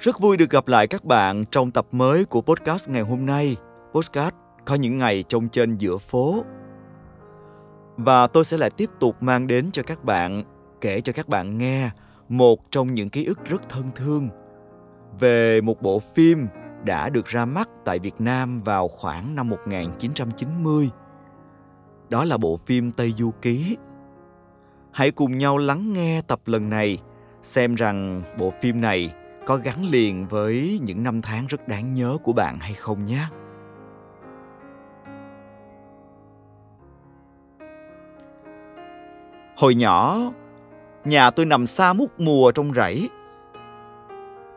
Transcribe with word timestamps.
Rất 0.00 0.20
vui 0.20 0.36
được 0.36 0.50
gặp 0.50 0.68
lại 0.68 0.86
các 0.86 1.04
bạn 1.04 1.44
trong 1.50 1.70
tập 1.70 1.86
mới 1.92 2.24
của 2.24 2.40
podcast 2.40 2.90
ngày 2.90 3.02
hôm 3.02 3.26
nay. 3.26 3.56
Podcast 3.94 4.34
có 4.64 4.74
những 4.74 4.98
ngày 4.98 5.24
trong 5.28 5.48
trên 5.48 5.76
giữa 5.76 5.96
phố. 5.96 6.44
Và 7.96 8.26
tôi 8.26 8.44
sẽ 8.44 8.56
lại 8.56 8.70
tiếp 8.70 8.90
tục 9.00 9.22
mang 9.22 9.46
đến 9.46 9.70
cho 9.72 9.82
các 9.82 10.04
bạn, 10.04 10.44
kể 10.80 11.00
cho 11.00 11.12
các 11.12 11.28
bạn 11.28 11.58
nghe 11.58 11.90
một 12.28 12.70
trong 12.70 12.92
những 12.92 13.10
ký 13.10 13.24
ức 13.24 13.44
rất 13.44 13.68
thân 13.68 13.84
thương 13.94 14.28
về 15.20 15.60
một 15.60 15.82
bộ 15.82 15.98
phim 15.98 16.46
đã 16.84 17.08
được 17.08 17.26
ra 17.26 17.44
mắt 17.44 17.68
tại 17.84 17.98
Việt 17.98 18.14
Nam 18.18 18.62
vào 18.62 18.88
khoảng 18.88 19.34
năm 19.36 19.48
1990. 19.48 20.90
Đó 22.08 22.24
là 22.24 22.36
bộ 22.36 22.58
phim 22.66 22.92
Tây 22.92 23.14
Du 23.18 23.30
Ký. 23.42 23.76
Hãy 24.92 25.10
cùng 25.10 25.38
nhau 25.38 25.58
lắng 25.58 25.92
nghe 25.92 26.22
tập 26.22 26.40
lần 26.46 26.70
này, 26.70 26.98
xem 27.42 27.74
rằng 27.74 28.22
bộ 28.38 28.52
phim 28.62 28.80
này 28.80 29.10
có 29.48 29.56
gắn 29.56 29.84
liền 29.90 30.26
với 30.26 30.78
những 30.82 31.02
năm 31.02 31.22
tháng 31.22 31.46
rất 31.46 31.68
đáng 31.68 31.94
nhớ 31.94 32.16
của 32.22 32.32
bạn 32.32 32.58
hay 32.58 32.74
không 32.74 33.04
nhé. 33.04 33.20
Hồi 39.56 39.74
nhỏ, 39.74 40.18
nhà 41.04 41.30
tôi 41.30 41.46
nằm 41.46 41.66
xa 41.66 41.92
mút 41.92 42.20
mùa 42.20 42.52
trong 42.52 42.72
rẫy. 42.74 43.10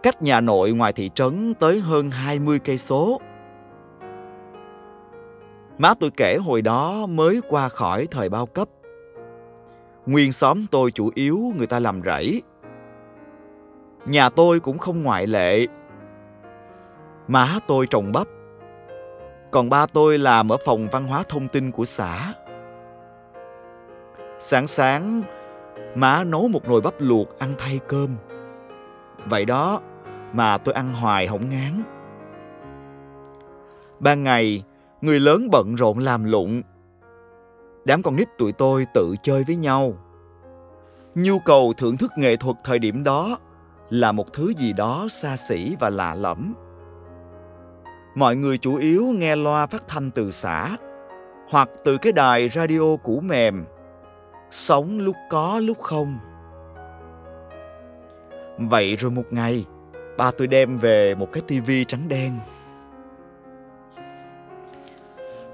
Cách 0.03 0.21
nhà 0.21 0.41
nội 0.41 0.71
ngoài 0.71 0.93
thị 0.93 1.09
trấn 1.15 1.53
tới 1.53 1.79
hơn 1.79 2.11
20 2.11 2.59
cây 2.59 2.77
số. 2.77 3.21
Má 5.77 5.93
tôi 5.99 6.09
kể 6.17 6.37
hồi 6.45 6.61
đó 6.61 7.05
mới 7.05 7.41
qua 7.49 7.69
khỏi 7.69 8.07
thời 8.11 8.29
bao 8.29 8.45
cấp. 8.45 8.69
Nguyên 10.05 10.31
xóm 10.31 10.65
tôi 10.71 10.91
chủ 10.91 11.11
yếu 11.15 11.39
người 11.57 11.67
ta 11.67 11.79
làm 11.79 12.01
rẫy, 12.05 12.41
Nhà 14.05 14.29
tôi 14.29 14.59
cũng 14.59 14.77
không 14.77 15.03
ngoại 15.03 15.27
lệ. 15.27 15.67
Má 17.27 17.59
tôi 17.67 17.87
trồng 17.87 18.11
bắp, 18.11 18.27
còn 19.51 19.69
ba 19.69 19.85
tôi 19.85 20.17
làm 20.17 20.51
ở 20.51 20.57
phòng 20.65 20.87
văn 20.91 21.07
hóa 21.07 21.23
thông 21.29 21.47
tin 21.47 21.71
của 21.71 21.85
xã. 21.85 22.33
Sáng 24.39 24.67
sáng, 24.67 25.21
má 25.95 26.23
nấu 26.23 26.47
một 26.47 26.65
nồi 26.67 26.81
bắp 26.81 26.93
luộc 26.99 27.39
ăn 27.39 27.53
thay 27.57 27.79
cơm. 27.87 28.15
Vậy 29.25 29.45
đó 29.45 29.81
mà 30.33 30.57
tôi 30.57 30.73
ăn 30.73 30.93
hoài 30.93 31.27
không 31.27 31.49
ngán. 31.49 31.83
Ban 33.99 34.23
ngày, 34.23 34.63
người 35.01 35.19
lớn 35.19 35.47
bận 35.51 35.75
rộn 35.75 35.99
làm 35.99 36.23
lụng. 36.23 36.61
Đám 37.85 38.01
con 38.01 38.15
nít 38.15 38.37
tụi 38.37 38.51
tôi 38.51 38.85
tự 38.93 39.15
chơi 39.23 39.43
với 39.47 39.55
nhau. 39.55 39.93
Nhu 41.15 41.39
cầu 41.39 41.73
thưởng 41.77 41.97
thức 41.97 42.11
nghệ 42.17 42.35
thuật 42.35 42.55
thời 42.63 42.79
điểm 42.79 43.03
đó 43.03 43.37
là 43.91 44.11
một 44.11 44.33
thứ 44.33 44.53
gì 44.57 44.73
đó 44.73 45.07
xa 45.09 45.37
xỉ 45.37 45.75
và 45.79 45.89
lạ 45.89 46.15
lẫm. 46.15 46.53
Mọi 48.15 48.35
người 48.35 48.57
chủ 48.57 48.75
yếu 48.75 49.03
nghe 49.05 49.35
loa 49.35 49.65
phát 49.67 49.83
thanh 49.87 50.11
từ 50.11 50.31
xã, 50.31 50.77
hoặc 51.49 51.69
từ 51.83 51.97
cái 51.97 52.13
đài 52.13 52.49
radio 52.49 52.95
cũ 53.03 53.19
mềm. 53.19 53.65
Sống 54.51 54.99
lúc 54.99 55.15
có 55.29 55.59
lúc 55.59 55.79
không. 55.79 56.19
Vậy 58.57 58.95
rồi 58.95 59.11
một 59.11 59.25
ngày, 59.29 59.65
ba 60.17 60.31
tôi 60.31 60.47
đem 60.47 60.77
về 60.77 61.15
một 61.15 61.27
cái 61.31 61.43
tivi 61.47 61.85
trắng 61.85 62.07
đen. 62.07 62.31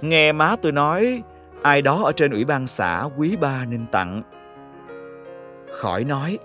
Nghe 0.02 0.31
má 0.31 0.55
tôi 0.61 0.71
nói, 0.71 1.23
ai 1.61 1.81
đó 1.81 2.02
ở 2.03 2.11
trên 2.11 2.31
ủy 2.31 2.45
ban 2.45 2.67
xã 2.67 3.09
quý 3.17 3.35
ba 3.35 3.65
nên 3.65 3.85
tặng. 3.91 4.21
Khỏi 5.71 6.03
nói 6.03 6.38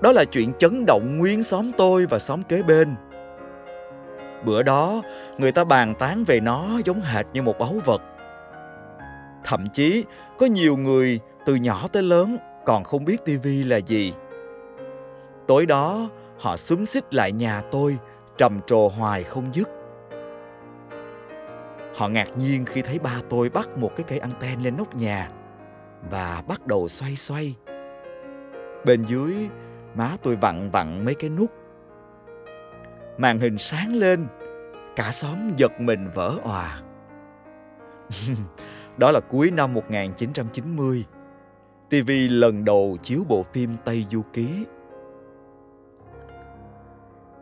đó 0.00 0.12
là 0.12 0.24
chuyện 0.24 0.52
chấn 0.58 0.86
động 0.86 1.18
nguyên 1.18 1.42
xóm 1.42 1.72
tôi 1.72 2.06
và 2.06 2.18
xóm 2.18 2.42
kế 2.42 2.62
bên. 2.62 2.94
Bữa 4.44 4.62
đó, 4.62 5.02
người 5.38 5.52
ta 5.52 5.64
bàn 5.64 5.94
tán 5.98 6.24
về 6.24 6.40
nó 6.40 6.66
giống 6.84 7.00
hệt 7.00 7.26
như 7.32 7.42
một 7.42 7.58
báu 7.58 7.74
vật. 7.84 8.02
Thậm 9.44 9.66
chí, 9.72 10.04
có 10.38 10.46
nhiều 10.46 10.76
người 10.76 11.20
từ 11.46 11.54
nhỏ 11.54 11.88
tới 11.92 12.02
lớn 12.02 12.38
còn 12.64 12.84
không 12.84 13.04
biết 13.04 13.24
tivi 13.24 13.64
là 13.64 13.76
gì. 13.76 14.12
Tối 15.46 15.66
đó, 15.66 16.08
họ 16.38 16.56
xúm 16.56 16.84
xích 16.84 17.14
lại 17.14 17.32
nhà 17.32 17.62
tôi, 17.70 17.98
trầm 18.38 18.60
trồ 18.66 18.88
hoài 18.88 19.22
không 19.22 19.44
dứt. 19.52 19.68
Họ 21.96 22.08
ngạc 22.08 22.28
nhiên 22.36 22.64
khi 22.64 22.82
thấy 22.82 22.98
ba 22.98 23.20
tôi 23.30 23.48
bắt 23.48 23.68
một 23.76 23.90
cái 23.96 24.04
cây 24.08 24.18
anten 24.18 24.62
lên 24.62 24.76
nóc 24.76 24.96
nhà 24.96 25.28
và 26.10 26.42
bắt 26.48 26.66
đầu 26.66 26.88
xoay 26.88 27.16
xoay. 27.16 27.54
Bên 28.84 29.04
dưới 29.04 29.34
má 29.96 30.16
tôi 30.22 30.36
vặn 30.36 30.70
vặn 30.70 31.04
mấy 31.04 31.14
cái 31.14 31.30
nút. 31.30 31.50
Màn 33.18 33.38
hình 33.38 33.58
sáng 33.58 33.94
lên, 33.94 34.26
cả 34.96 35.12
xóm 35.12 35.38
giật 35.56 35.80
mình 35.80 36.10
vỡ 36.14 36.34
òa. 36.42 36.82
Đó 38.96 39.10
là 39.10 39.20
cuối 39.20 39.50
năm 39.50 39.74
1990 39.74 41.04
TV 41.90 42.10
lần 42.30 42.64
đầu 42.64 42.98
chiếu 43.02 43.24
bộ 43.28 43.42
phim 43.42 43.76
Tây 43.84 44.06
Du 44.10 44.22
Ký. 44.32 44.66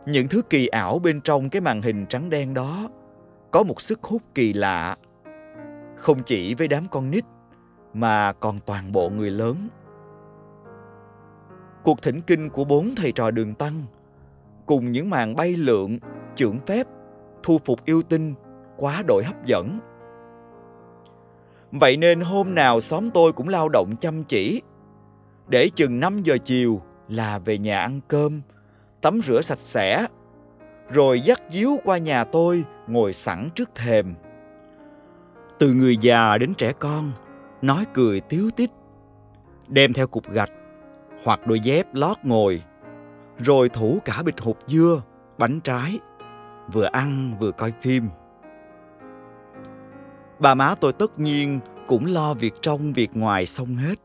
Những 0.05 0.27
thứ 0.27 0.41
kỳ 0.49 0.67
ảo 0.67 0.99
bên 0.99 1.21
trong 1.21 1.49
cái 1.49 1.61
màn 1.61 1.81
hình 1.81 2.05
trắng 2.09 2.29
đen 2.29 2.53
đó 2.53 2.89
có 3.51 3.63
một 3.63 3.81
sức 3.81 4.03
hút 4.03 4.21
kỳ 4.35 4.53
lạ. 4.53 4.95
Không 5.97 6.23
chỉ 6.23 6.55
với 6.55 6.67
đám 6.67 6.87
con 6.91 7.11
nít, 7.11 7.23
mà 7.93 8.33
còn 8.33 8.59
toàn 8.59 8.91
bộ 8.91 9.09
người 9.09 9.31
lớn 9.31 9.55
cuộc 11.85 12.01
thỉnh 12.01 12.21
kinh 12.21 12.49
của 12.49 12.65
bốn 12.65 12.95
thầy 12.95 13.11
trò 13.11 13.31
đường 13.31 13.53
tăng, 13.53 13.83
cùng 14.65 14.91
những 14.91 15.09
màn 15.09 15.35
bay 15.35 15.53
lượn, 15.57 15.99
chưởng 16.35 16.59
phép, 16.59 16.87
thu 17.43 17.59
phục 17.65 17.85
yêu 17.85 18.01
tinh, 18.01 18.33
quá 18.77 19.03
đội 19.07 19.23
hấp 19.23 19.45
dẫn. 19.45 19.79
Vậy 21.71 21.97
nên 21.97 22.21
hôm 22.21 22.55
nào 22.55 22.79
xóm 22.79 23.09
tôi 23.11 23.31
cũng 23.33 23.49
lao 23.49 23.69
động 23.69 23.95
chăm 23.99 24.23
chỉ, 24.23 24.61
để 25.47 25.69
chừng 25.75 25.99
5 25.99 26.23
giờ 26.23 26.37
chiều 26.43 26.81
là 27.09 27.39
về 27.39 27.57
nhà 27.57 27.79
ăn 27.79 27.99
cơm, 28.07 28.41
tắm 29.01 29.19
rửa 29.23 29.41
sạch 29.41 29.59
sẽ, 29.61 30.07
rồi 30.89 31.21
dắt 31.21 31.41
díu 31.49 31.77
qua 31.83 31.97
nhà 31.97 32.23
tôi 32.23 32.63
ngồi 32.87 33.13
sẵn 33.13 33.49
trước 33.55 33.69
thềm. 33.75 34.13
Từ 35.59 35.73
người 35.73 35.97
già 35.97 36.37
đến 36.37 36.53
trẻ 36.53 36.71
con, 36.79 37.11
nói 37.61 37.85
cười 37.93 38.19
tiếu 38.19 38.49
tít, 38.55 38.69
đem 39.67 39.93
theo 39.93 40.07
cục 40.07 40.29
gạch 40.29 40.51
hoặc 41.25 41.47
đôi 41.47 41.59
dép 41.59 41.87
lót 41.93 42.17
ngồi, 42.23 42.61
rồi 43.37 43.69
thủ 43.69 43.99
cả 44.05 44.21
bịch 44.25 44.41
hộp 44.41 44.57
dưa, 44.67 45.01
bánh 45.37 45.59
trái, 45.59 45.99
vừa 46.73 46.85
ăn 46.85 47.35
vừa 47.39 47.51
coi 47.51 47.73
phim. 47.81 48.09
Bà 50.39 50.55
má 50.55 50.75
tôi 50.79 50.93
tất 50.93 51.19
nhiên 51.19 51.59
cũng 51.87 52.05
lo 52.05 52.33
việc 52.33 52.53
trong 52.61 52.93
việc 52.93 53.09
ngoài 53.13 53.45
xong 53.45 53.75
hết. 53.75 53.95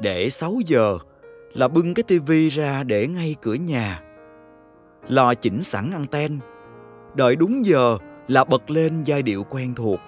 Để 0.00 0.30
6 0.30 0.54
giờ 0.66 0.98
là 1.54 1.68
bưng 1.68 1.94
cái 1.94 2.02
tivi 2.02 2.48
ra 2.48 2.82
để 2.82 3.06
ngay 3.06 3.36
cửa 3.42 3.54
nhà. 3.54 4.00
Lo 5.08 5.34
chỉnh 5.34 5.62
sẵn 5.62 5.90
anten, 5.92 6.38
đợi 7.14 7.36
đúng 7.36 7.66
giờ 7.66 7.98
là 8.28 8.44
bật 8.44 8.70
lên 8.70 9.02
giai 9.02 9.22
điệu 9.22 9.44
quen 9.50 9.74
thuộc. 9.74 10.00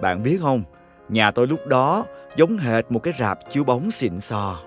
Bạn 0.00 0.22
biết 0.22 0.38
không, 0.40 0.62
nhà 1.08 1.30
tôi 1.30 1.46
lúc 1.46 1.66
đó 1.66 2.04
giống 2.36 2.56
hệt 2.56 2.92
một 2.92 2.98
cái 2.98 3.14
rạp 3.18 3.38
chiếu 3.50 3.64
bóng 3.64 3.90
xịn 3.90 4.20
sò. 4.20 4.58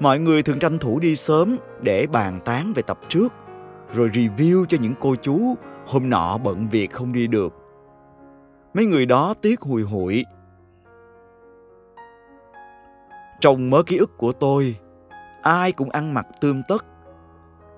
Mọi 0.00 0.18
người 0.18 0.42
thường 0.42 0.58
tranh 0.58 0.78
thủ 0.78 0.98
đi 0.98 1.16
sớm 1.16 1.56
để 1.82 2.06
bàn 2.12 2.40
tán 2.44 2.72
về 2.74 2.82
tập 2.82 2.98
trước, 3.08 3.32
rồi 3.94 4.08
review 4.08 4.64
cho 4.64 4.78
những 4.80 4.94
cô 5.00 5.14
chú 5.16 5.54
hôm 5.86 6.10
nọ 6.10 6.38
bận 6.38 6.68
việc 6.68 6.92
không 6.92 7.12
đi 7.12 7.26
được. 7.26 7.54
Mấy 8.74 8.86
người 8.86 9.06
đó 9.06 9.34
tiếc 9.42 9.60
hùi 9.60 9.82
hụi. 9.82 10.24
Trong 13.40 13.70
mớ 13.70 13.82
ký 13.82 13.96
ức 13.96 14.18
của 14.18 14.32
tôi, 14.32 14.76
ai 15.42 15.72
cũng 15.72 15.90
ăn 15.90 16.14
mặc 16.14 16.26
tươm 16.40 16.62
tất, 16.68 16.84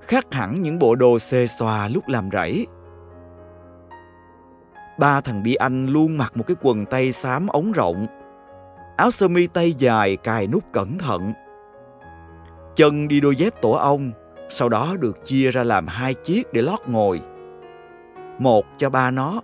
khác 0.00 0.26
hẳn 0.31 0.62
những 0.62 0.78
bộ 0.78 0.94
đồ 0.94 1.19
xê 1.19 1.46
xòa 1.46 1.88
lúc 1.88 2.08
làm 2.08 2.28
rẫy. 2.32 2.66
Ba 4.98 5.20
thằng 5.20 5.43
Bi 5.43 5.54
Anh 5.54 5.87
luôn 5.87 6.19
mặc 6.19 6.37
một 6.37 6.44
cái 6.46 6.56
quần 6.62 6.87
tây 6.87 7.12
xám 7.12 7.46
ống 7.46 7.72
rộng, 7.72 8.06
áo 8.96 9.10
sơ 9.10 9.28
mi 9.28 9.46
tay 9.46 9.72
dài 9.72 10.16
cài 10.16 10.46
nút 10.46 10.64
cẩn 10.72 10.98
thận, 10.98 11.32
chân 12.78 13.08
đi 13.08 13.20
đôi 13.20 13.36
dép 13.36 13.62
tổ 13.62 13.70
ong, 13.70 14.12
sau 14.48 14.69
đó 14.69 14.96
được 14.98 15.25
chia 15.25 15.50
ra 15.50 15.64
làm 15.64 15.86
hai 15.86 16.14
chiếc 16.14 16.52
để 16.52 16.62
lót 16.62 16.78
ngồi. 16.86 17.20
Một 18.38 18.66
cho 18.76 18.90
ba 18.90 19.10
nó, 19.10 19.40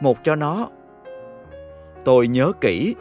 một 0.00 0.18
cho 0.24 0.36
nó. 0.36 0.68
Tôi 2.04 2.28
nhớ 2.28 2.52
kỹ, 2.60 2.94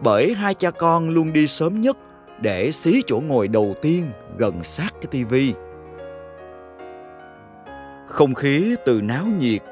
bởi 0.00 0.34
hai 0.34 0.54
cha 0.54 0.70
con 0.70 1.10
luôn 1.10 1.32
đi 1.32 1.46
sớm 1.46 1.80
nhất 1.80 1.96
để 2.40 2.72
xí 2.72 3.02
chỗ 3.06 3.20
ngồi 3.20 3.48
đầu 3.48 3.74
tiên 3.82 4.04
gần 4.36 4.64
sát 4.64 4.94
cái 4.94 5.06
tivi. 5.10 5.54
Không 8.06 8.34
khí 8.34 8.74
từ 8.86 9.00
náo 9.00 9.24
nhiệt 9.38 9.62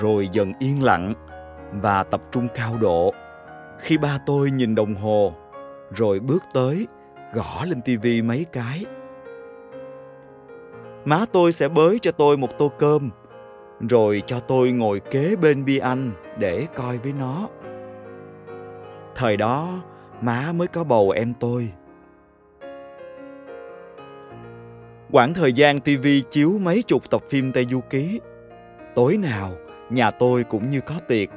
rồi 0.00 0.28
dần 0.32 0.52
yên 0.58 0.82
lặng 0.82 1.14
và 1.82 2.02
tập 2.02 2.22
trung 2.32 2.48
cao 2.54 2.76
độ 2.80 3.14
khi 3.78 3.98
ba 3.98 4.18
tôi 4.26 4.50
nhìn 4.50 4.74
đồng 4.74 4.94
hồ 4.94 5.34
rồi 5.90 6.20
bước 6.20 6.42
tới 6.54 6.86
gõ 7.32 7.64
lên 7.64 7.80
tivi 7.82 8.22
mấy 8.22 8.46
cái 8.52 8.84
má 11.04 11.24
tôi 11.32 11.52
sẽ 11.52 11.68
bới 11.68 11.98
cho 11.98 12.12
tôi 12.12 12.36
một 12.36 12.58
tô 12.58 12.72
cơm 12.78 13.10
rồi 13.88 14.22
cho 14.26 14.40
tôi 14.40 14.72
ngồi 14.72 15.00
kế 15.00 15.36
bên 15.36 15.64
bi 15.64 15.78
anh 15.78 16.12
để 16.38 16.66
coi 16.74 16.98
với 16.98 17.12
nó 17.12 17.48
thời 19.14 19.36
đó 19.36 19.82
má 20.20 20.52
mới 20.52 20.66
có 20.68 20.84
bầu 20.84 21.10
em 21.10 21.34
tôi 21.40 21.72
quãng 25.12 25.34
thời 25.34 25.52
gian 25.52 25.80
TV 25.80 26.06
chiếu 26.30 26.58
mấy 26.58 26.82
chục 26.82 27.10
tập 27.10 27.22
phim 27.28 27.52
Tây 27.52 27.66
Du 27.70 27.80
Ký. 27.80 28.20
Tối 28.94 29.16
nào, 29.16 29.50
nhà 29.90 30.10
tôi 30.10 30.44
cũng 30.44 30.70
như 30.70 30.80
có 30.80 30.94
tiệc. 31.08 31.28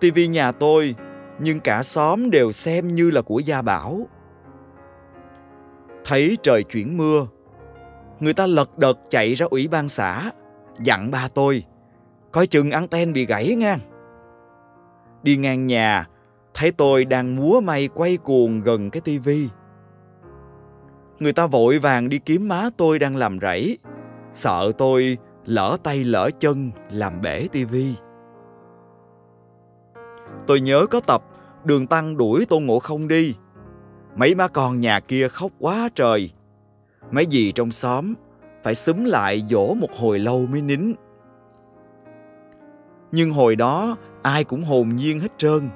TV 0.00 0.18
nhà 0.30 0.52
tôi, 0.52 0.94
nhưng 1.38 1.60
cả 1.60 1.82
xóm 1.82 2.30
đều 2.30 2.52
xem 2.52 2.94
như 2.94 3.10
là 3.10 3.22
của 3.22 3.38
Gia 3.38 3.62
Bảo. 3.62 4.06
Thấy 6.04 6.38
trời 6.42 6.62
chuyển 6.62 6.96
mưa, 6.96 7.26
người 8.20 8.34
ta 8.34 8.46
lật 8.46 8.78
đật 8.78 8.98
chạy 9.10 9.34
ra 9.34 9.46
ủy 9.50 9.68
ban 9.68 9.88
xã, 9.88 10.30
dặn 10.80 11.10
ba 11.10 11.28
tôi, 11.34 11.64
coi 12.32 12.46
chừng 12.46 12.70
anten 12.70 13.12
bị 13.12 13.26
gãy 13.26 13.54
ngang. 13.58 13.78
Đi 15.22 15.36
ngang 15.36 15.66
nhà, 15.66 16.06
thấy 16.54 16.70
tôi 16.70 17.04
đang 17.04 17.36
múa 17.36 17.60
may 17.60 17.88
quay 17.88 18.16
cuồng 18.16 18.60
gần 18.60 18.90
cái 18.90 19.00
tivi 19.00 19.48
người 21.18 21.32
ta 21.32 21.46
vội 21.46 21.78
vàng 21.78 22.08
đi 22.08 22.18
kiếm 22.18 22.48
má 22.48 22.70
tôi 22.76 22.98
đang 22.98 23.16
làm 23.16 23.38
rẫy 23.42 23.78
sợ 24.32 24.72
tôi 24.78 25.18
lỡ 25.44 25.76
tay 25.82 26.04
lỡ 26.04 26.30
chân 26.40 26.70
làm 26.90 27.20
bể 27.20 27.48
tivi 27.52 27.94
tôi 30.46 30.60
nhớ 30.60 30.86
có 30.90 31.00
tập 31.00 31.22
đường 31.64 31.86
tăng 31.86 32.16
đuổi 32.16 32.46
tôn 32.46 32.64
ngộ 32.64 32.78
không 32.78 33.08
đi. 33.08 33.34
Mấy 34.16 34.34
má 34.34 34.48
con 34.48 34.80
nhà 34.80 35.00
kia 35.00 35.28
khóc 35.28 35.52
quá 35.58 35.88
trời. 35.94 36.30
Mấy 37.10 37.26
dì 37.30 37.52
trong 37.52 37.70
xóm 37.70 38.14
phải 38.64 38.74
xúm 38.74 39.04
lại 39.04 39.44
dỗ 39.50 39.74
một 39.74 39.90
hồi 39.98 40.18
lâu 40.18 40.46
mới 40.46 40.62
nín. 40.62 40.92
Nhưng 43.12 43.30
hồi 43.30 43.56
đó 43.56 43.96
ai 44.22 44.44
cũng 44.44 44.64
hồn 44.64 44.96
nhiên 44.96 45.20
hết 45.20 45.32
trơn. 45.38 45.70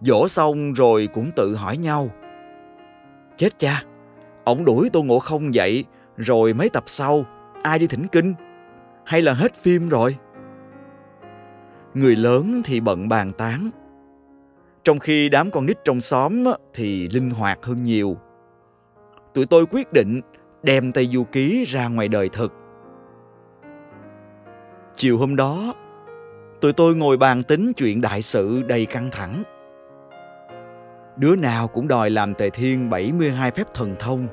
Dỗ 0.00 0.28
xong 0.28 0.72
rồi 0.72 1.08
cũng 1.12 1.30
tự 1.36 1.54
hỏi 1.54 1.76
nhau. 1.76 2.08
Chết 3.36 3.58
cha 3.58 3.82
Ông 4.44 4.64
đuổi 4.64 4.90
tôn 4.90 5.06
Ngộ 5.06 5.18
Không 5.18 5.54
dậy, 5.54 5.84
rồi 6.16 6.52
mấy 6.52 6.68
tập 6.68 6.84
sau, 6.86 7.24
ai 7.62 7.78
đi 7.78 7.86
thỉnh 7.86 8.06
kinh? 8.12 8.34
Hay 9.04 9.22
là 9.22 9.32
hết 9.32 9.54
phim 9.54 9.88
rồi? 9.88 10.16
Người 11.94 12.16
lớn 12.16 12.62
thì 12.64 12.80
bận 12.80 13.08
bàn 13.08 13.32
tán. 13.32 13.70
Trong 14.84 14.98
khi 14.98 15.28
đám 15.28 15.50
con 15.50 15.66
nít 15.66 15.78
trong 15.84 16.00
xóm 16.00 16.44
thì 16.74 17.08
linh 17.08 17.30
hoạt 17.30 17.58
hơn 17.62 17.82
nhiều. 17.82 18.16
Tụi 19.34 19.46
tôi 19.46 19.66
quyết 19.66 19.92
định 19.92 20.20
đem 20.62 20.92
Tây 20.92 21.08
Du 21.12 21.24
Ký 21.24 21.64
ra 21.64 21.88
ngoài 21.88 22.08
đời 22.08 22.28
thực. 22.28 22.52
Chiều 24.94 25.18
hôm 25.18 25.36
đó, 25.36 25.74
tụi 26.60 26.72
tôi 26.72 26.94
ngồi 26.94 27.16
bàn 27.16 27.42
tính 27.42 27.72
chuyện 27.72 28.00
đại 28.00 28.22
sự 28.22 28.62
đầy 28.62 28.86
căng 28.86 29.08
thẳng. 29.12 29.42
Đứa 31.16 31.36
nào 31.36 31.68
cũng 31.68 31.88
đòi 31.88 32.10
làm 32.10 32.34
tề 32.34 32.50
thiên 32.50 32.90
72 32.90 33.50
phép 33.50 33.74
thần 33.74 33.96
thông. 33.98 34.26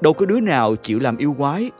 Đâu 0.00 0.12
có 0.12 0.26
đứa 0.26 0.40
nào 0.40 0.76
chịu 0.76 0.98
làm 0.98 1.16
yêu 1.16 1.34
quái. 1.38 1.70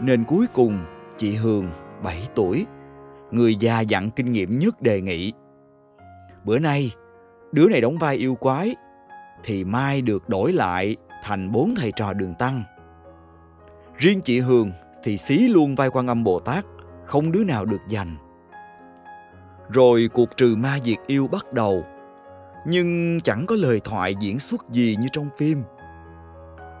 Nên 0.00 0.24
cuối 0.24 0.46
cùng, 0.52 0.78
chị 1.16 1.34
Hường, 1.34 1.68
7 2.02 2.22
tuổi, 2.34 2.66
người 3.32 3.56
già 3.56 3.80
dặn 3.80 4.10
kinh 4.10 4.32
nghiệm 4.32 4.58
nhất 4.58 4.82
đề 4.82 5.00
nghị. 5.00 5.32
Bữa 6.44 6.58
nay, 6.58 6.90
đứa 7.52 7.68
này 7.68 7.80
đóng 7.80 7.98
vai 7.98 8.16
yêu 8.16 8.34
quái, 8.34 8.76
thì 9.44 9.64
mai 9.64 10.02
được 10.02 10.28
đổi 10.28 10.52
lại 10.52 10.96
thành 11.22 11.52
bốn 11.52 11.74
thầy 11.74 11.92
trò 11.96 12.12
đường 12.12 12.34
tăng. 12.38 12.62
Riêng 13.96 14.20
chị 14.20 14.40
Hường 14.40 14.72
thì 15.04 15.16
xí 15.16 15.48
luôn 15.48 15.74
vai 15.74 15.90
quan 15.90 16.06
âm 16.06 16.24
Bồ 16.24 16.38
Tát, 16.38 16.64
không 17.04 17.32
đứa 17.32 17.44
nào 17.44 17.64
được 17.64 17.80
giành. 17.88 18.16
Rồi 19.68 20.08
cuộc 20.12 20.36
trừ 20.36 20.56
ma 20.56 20.78
diệt 20.84 20.98
yêu 21.06 21.28
bắt 21.28 21.52
đầu 21.52 21.84
nhưng 22.64 23.20
chẳng 23.20 23.46
có 23.46 23.56
lời 23.56 23.80
thoại 23.84 24.14
diễn 24.20 24.38
xuất 24.38 24.70
gì 24.70 24.96
như 25.00 25.08
trong 25.12 25.28
phim 25.38 25.62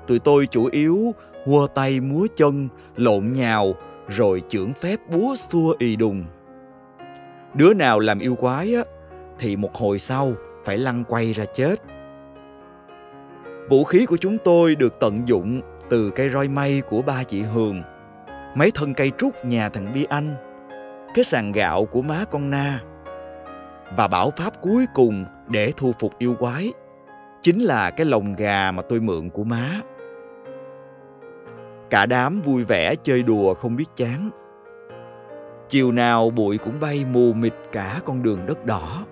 tụi 0.06 0.18
tôi 0.18 0.46
chủ 0.46 0.68
yếu 0.72 1.12
quơ 1.44 1.66
tay 1.74 2.00
múa 2.00 2.26
chân 2.36 2.68
lộn 2.96 3.32
nhào 3.32 3.74
rồi 4.08 4.42
chưởng 4.48 4.72
phép 4.74 5.00
búa 5.10 5.34
xua 5.34 5.74
ì 5.78 5.96
đùng 5.96 6.24
đứa 7.54 7.74
nào 7.74 7.98
làm 7.98 8.18
yêu 8.18 8.34
quái 8.34 8.74
á, 8.74 8.82
thì 9.38 9.56
một 9.56 9.74
hồi 9.74 9.98
sau 9.98 10.32
phải 10.64 10.78
lăn 10.78 11.04
quay 11.04 11.32
ra 11.32 11.44
chết. 11.54 11.76
Vũ 13.68 13.84
khí 13.84 14.06
của 14.06 14.16
chúng 14.16 14.38
tôi 14.38 14.74
được 14.74 15.00
tận 15.00 15.28
dụng 15.28 15.60
từ 15.90 16.10
cây 16.10 16.30
roi 16.30 16.48
mây 16.48 16.82
của 16.88 17.02
ba 17.02 17.24
chị 17.24 17.42
hường, 17.42 17.82
mấy 18.54 18.70
thân 18.70 18.94
cây 18.94 19.12
trúc 19.18 19.44
nhà 19.44 19.68
thằng 19.68 19.92
bi 19.94 20.04
anh, 20.04 20.34
cái 21.14 21.24
sàn 21.24 21.52
gạo 21.52 21.84
của 21.84 22.02
má 22.02 22.24
con 22.30 22.50
na, 22.50 22.80
và 23.96 24.08
bảo 24.08 24.30
pháp 24.36 24.60
cuối 24.60 24.86
cùng 24.94 25.24
để 25.48 25.72
thu 25.76 25.92
phục 25.98 26.18
yêu 26.18 26.34
quái 26.38 26.72
chính 27.42 27.60
là 27.60 27.90
cái 27.90 28.06
lồng 28.06 28.36
gà 28.36 28.70
mà 28.70 28.82
tôi 28.82 29.00
mượn 29.00 29.30
của 29.30 29.44
má. 29.44 29.80
Cả 31.90 32.06
đám 32.06 32.40
vui 32.40 32.64
vẻ 32.64 32.94
chơi 33.02 33.22
đùa 33.22 33.54
không 33.54 33.76
biết 33.76 33.84
chán 33.96 34.30
chiều 35.72 35.92
nào 35.92 36.30
bụi 36.30 36.58
cũng 36.58 36.80
bay 36.80 37.04
mù 37.12 37.32
mịt 37.32 37.54
cả 37.72 38.00
con 38.04 38.22
đường 38.22 38.46
đất 38.46 38.66
đỏ 38.66 39.06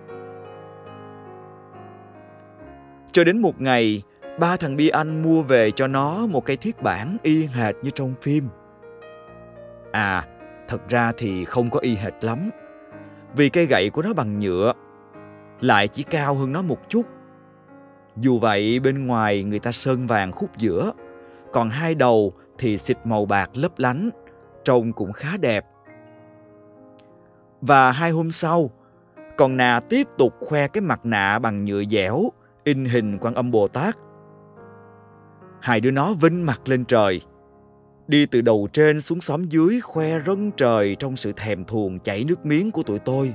cho 3.13 3.25
đến 3.25 3.39
một 3.39 3.61
ngày 3.61 4.03
ba 4.39 4.57
thằng 4.57 4.77
bi 4.77 4.89
anh 4.89 5.23
mua 5.23 5.43
về 5.43 5.71
cho 5.71 5.87
nó 5.87 6.27
một 6.27 6.45
cây 6.45 6.57
thiết 6.57 6.83
bản 6.83 7.17
y 7.23 7.47
hệt 7.47 7.75
như 7.83 7.91
trong 7.95 8.15
phim 8.23 8.49
à 9.93 10.27
thật 10.69 10.89
ra 10.89 11.13
thì 11.17 11.45
không 11.45 11.71
có 11.71 11.81
y 11.81 11.95
hệt 11.95 12.15
lắm 12.21 12.51
vì 13.37 13.49
cây 13.49 13.67
gậy 13.67 13.91
của 13.91 14.03
nó 14.03 14.13
bằng 14.13 14.39
nhựa 14.39 14.73
lại 15.61 15.89
chỉ 15.89 16.03
cao 16.03 16.35
hơn 16.35 16.53
nó 16.53 16.63
một 16.63 16.89
chút. 16.89 17.03
Dù 18.17 18.39
vậy 18.39 18.81
bên 18.81 19.07
ngoài 19.07 19.45
người 19.45 19.59
ta 19.59 19.73
sơn 19.73 20.07
vàng 20.07 20.33
khúc 20.33 20.51
giữa, 20.57 20.93
còn 21.53 21.69
hai 21.69 21.95
đầu 21.95 22.33
thì 22.59 22.79
xịt 22.79 22.99
màu 23.05 23.27
bạc 23.27 23.51
lấp 23.55 23.79
lánh, 23.79 24.11
trông 24.65 24.93
cũng 24.93 25.13
khá 25.13 25.37
đẹp. 25.37 25.67
Và 27.61 27.93
hai 27.93 28.11
hôm 28.11 28.33
sau, 28.33 28.71
còn 29.37 29.57
nà 29.57 29.81
tiếp 29.89 30.09
tục 30.19 30.35
khoe 30.41 30.69
cái 30.69 30.81
mặt 30.81 31.01
nạ 31.05 31.39
bằng 31.39 31.65
nhựa 31.65 31.83
dẻo, 31.91 32.23
in 32.65 32.85
hình 32.85 33.19
quan 33.19 33.35
âm 33.35 33.51
Bồ 33.51 33.69
Tát. 33.69 33.97
Hai 35.61 35.81
đứa 35.81 35.91
nó 35.91 36.13
vinh 36.13 36.47
mặt 36.47 36.61
lên 36.69 36.85
trời, 36.85 37.21
đi 38.09 38.27
từ 38.27 38.41
đầu 38.41 38.69
trên 38.73 39.01
xuống 39.01 39.21
xóm 39.21 39.45
dưới 39.45 39.81
khoe 39.81 40.21
rân 40.27 40.51
trời 40.57 40.97
trong 40.99 41.17
sự 41.17 41.33
thèm 41.37 41.65
thuồng 41.65 41.99
chảy 41.99 42.25
nước 42.25 42.47
miếng 42.47 42.71
của 42.71 42.83
tụi 42.83 42.99
tôi. 42.99 43.35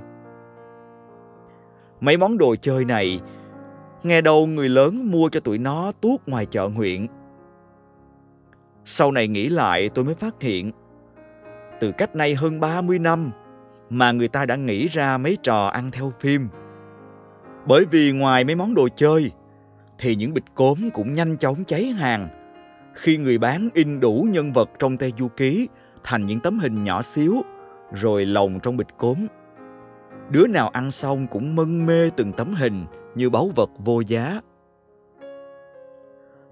Mấy 2.02 2.18
món 2.18 2.38
đồ 2.38 2.56
chơi 2.56 2.86
này, 2.86 3.20
nghe 4.04 4.22
đâu 4.22 4.48
người 4.48 4.70
lớn 4.70 5.12
mua 5.12 5.30
cho 5.30 5.40
tụi 5.40 5.58
nó 5.58 5.92
tuốt 6.02 6.28
ngoài 6.28 6.46
chợ 6.46 6.68
huyện. 6.68 7.08
Sau 8.86 9.12
này 9.12 9.28
nghĩ 9.28 9.50
lại 9.50 9.90
tôi 9.90 10.06
mới 10.06 10.16
phát 10.16 10.42
hiện, 10.42 10.72
từ 11.80 11.92
cách 11.92 12.16
nay 12.16 12.36
hơn 12.36 12.60
30 12.60 13.00
năm 13.00 13.32
mà 13.90 14.12
người 14.12 14.28
ta 14.28 14.46
đã 14.46 14.56
nghĩ 14.56 14.88
ra 14.88 15.18
mấy 15.18 15.38
trò 15.44 15.68
ăn 15.68 15.92
theo 15.92 16.12
phim. 16.20 16.48
Bởi 17.68 17.86
vì 17.92 18.12
ngoài 18.12 18.44
mấy 18.44 18.56
món 18.56 18.74
đồ 18.74 18.88
chơi, 18.96 19.32
thì 20.00 20.16
những 20.16 20.34
bịch 20.34 20.56
cốm 20.56 20.90
cũng 20.94 21.14
nhanh 21.14 21.38
chóng 21.38 21.64
cháy 21.66 21.86
hàng 21.86 22.28
khi 22.96 23.18
người 23.18 23.38
bán 23.38 23.70
in 23.74 24.00
đủ 24.00 24.28
nhân 24.30 24.54
vật 24.54 24.70
trong 24.80 24.98
te 24.98 25.08
du 25.18 25.28
ký 25.28 25.68
thành 26.04 26.26
những 26.26 26.40
tấm 26.40 26.60
hình 26.60 26.84
nhỏ 26.84 27.02
xíu 27.02 27.42
rồi 27.94 28.26
lồng 28.26 28.60
trong 28.60 28.78
bịch 28.78 28.98
cốm 28.98 29.28
đứa 30.30 30.48
nào 30.48 30.70
ăn 30.70 30.92
xong 30.92 31.28
cũng 31.28 31.56
mân 31.56 31.86
mê 31.86 32.10
từng 32.18 32.34
tấm 32.34 32.54
hình 32.54 32.86
như 33.16 33.30
báu 33.30 33.52
vật 33.56 33.70
vô 33.78 34.00
giá. 34.00 34.42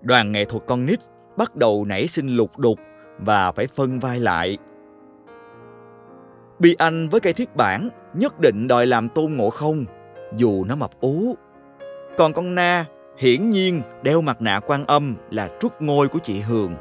Đoàn 0.02 0.32
nghệ 0.32 0.46
thuật 0.46 0.64
con 0.68 0.86
nít 0.86 1.00
bắt 1.38 1.56
đầu 1.56 1.86
nảy 1.86 2.08
sinh 2.08 2.28
lục 2.28 2.60
đục 2.60 2.80
và 3.20 3.52
phải 3.52 3.68
phân 3.68 4.00
vai 4.00 4.20
lại. 4.20 4.58
Bi 6.60 6.76
Anh 6.78 7.10
với 7.10 7.20
cây 7.20 7.34
thiết 7.34 7.56
bản 7.56 7.90
nhất 8.14 8.40
định 8.40 8.68
đòi 8.68 8.86
làm 8.86 9.10
tôn 9.10 9.34
ngộ 9.34 9.50
không, 9.50 9.86
dù 10.38 10.66
nó 10.66 10.76
mập 10.76 10.92
ú. 11.00 11.36
Còn 12.18 12.34
con 12.34 12.56
Na 12.56 12.86
hiển 13.18 13.50
nhiên 13.50 13.82
đeo 14.02 14.22
mặt 14.22 14.42
nạ 14.42 14.60
quan 14.68 14.86
âm 14.86 15.16
là 15.32 15.50
trút 15.60 15.74
ngôi 15.80 16.08
của 16.08 16.20
chị 16.20 16.40
Hường. 16.40 16.76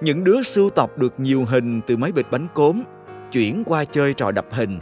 Những 0.00 0.24
đứa 0.24 0.42
sưu 0.42 0.70
tập 0.70 0.98
được 0.98 1.14
nhiều 1.18 1.44
hình 1.44 1.80
từ 1.86 1.96
mấy 1.96 2.12
bịch 2.12 2.26
bánh 2.30 2.48
cốm 2.54 2.82
chuyển 3.32 3.62
qua 3.66 3.84
chơi 3.84 4.14
trò 4.14 4.30
đập 4.30 4.46
hình 4.50 4.80